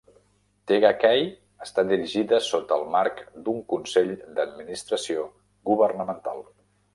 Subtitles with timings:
[0.69, 1.19] Tega Cay
[1.65, 5.29] està dirigida sota el marc d'un consell d'administració
[5.73, 6.43] governamental.